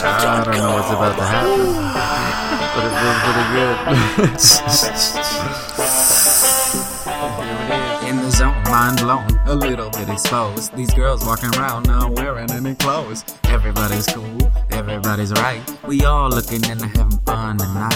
[0.00, 1.66] I don't know what's about to happen,
[2.74, 3.76] but it feels pretty good.
[8.08, 10.74] In the zone, mind blown, a little bit exposed.
[10.74, 13.24] These girls walking around not wearing any clothes.
[13.44, 15.62] Everybody's cool, everybody's right.
[15.86, 17.92] We all looking into having fun tonight.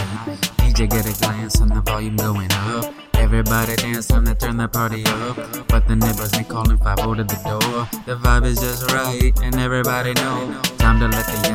[0.59, 2.93] DJ get a glance and the volume going up.
[3.15, 5.37] Everybody dance time to turn the party up.
[5.69, 7.89] But the neighbors ain't calling 5 to the door.
[8.07, 10.61] The vibe is just right, and everybody know.
[10.79, 11.49] Time to let the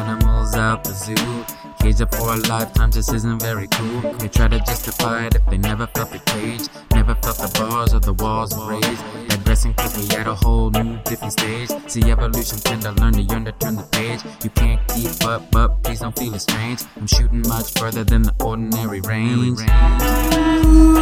[0.54, 1.46] animals out the zoo.
[1.80, 4.02] Cage up for a lifetime just isn't very cool.
[4.14, 6.68] They try to justify it if they never felt the cage.
[6.94, 9.04] Never felt the bars or the walls raised.
[9.30, 11.70] Digressing cause we at a whole new different stage.
[11.88, 14.22] See evolution tend to learn to yearn to turn the page.
[14.44, 16.84] You can't keep up, but please don't feel strange.
[16.98, 19.60] I'm shooting much further than the ordinary range.
[19.60, 21.02] Smiling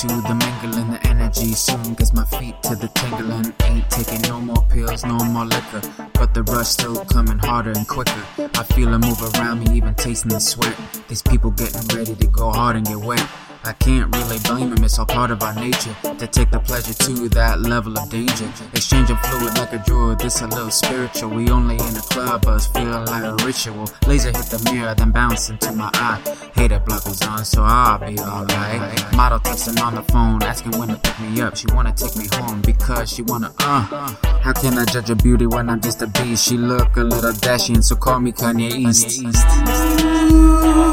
[0.00, 3.52] to the mingling, the energy soon gets my feet to the tingling.
[3.64, 5.82] Ain't taking no more pills, no more liquor,
[6.14, 8.24] but the rush still coming harder and quicker.
[8.38, 10.74] I feel it move around me, even tasting the sweat.
[11.08, 13.26] These people getting ready to go hard and get wet.
[13.62, 16.94] I can't really blame him, it's all part of our nature to take the pleasure
[16.94, 18.50] to that level of danger.
[18.72, 21.30] Exchanging fluid like a druid, this a little spiritual.
[21.30, 23.90] We only in a club, but feeling like a ritual.
[24.06, 26.20] Laser hit the mirror, then bounce into my eye.
[26.54, 29.14] Hater block was on, so I'll be alright.
[29.14, 31.56] Model texting on the phone, asking when to pick me up.
[31.56, 34.14] She wanna take me home because she wanna, uh.
[34.40, 36.48] How can I judge a beauty when I'm just a beast?
[36.48, 39.20] She look a little dashing, so call me Kanye East.
[39.20, 40.89] Beat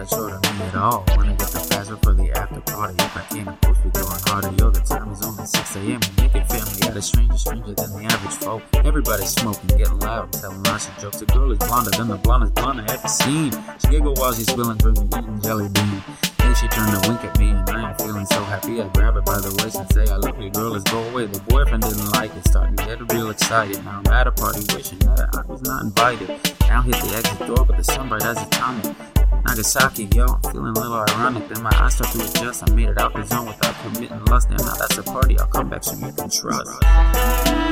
[0.00, 1.04] a short of me at all.
[1.16, 2.94] Wanna get the faster for the after party.
[2.98, 4.52] If I can't, of course we going harder.
[4.56, 6.00] Yo, the time is only 6 a.m.
[6.00, 8.62] We make it family out of stranger, stranger than the average folk.
[8.84, 11.18] Everybody's smoking, getting loud, and telling lots of jokes.
[11.20, 13.52] The girl is blonder than the blondest blonde I ever seen.
[13.80, 16.02] She giggle while she's spilling, drinking, eating jelly bean.
[16.38, 18.80] Then she turned to wink at me, and I am feeling so happy.
[18.80, 21.26] I grab her by the waist and say, I love you, girl, let's go away.
[21.26, 23.84] The boyfriend didn't like it, starting to get real excited.
[23.84, 25.19] Now I'm at a party wishing that
[25.70, 26.28] not invited.
[26.68, 28.96] Now hit the exit door, but the sunbright has atomic.
[29.46, 31.48] Nagasaki, yo, I'm feeling a little ironic.
[31.48, 32.68] Then my eyes start to adjust.
[32.68, 34.50] I made it out the zone without committing lust.
[34.50, 37.69] Now that's a party I'll come back so you can trust.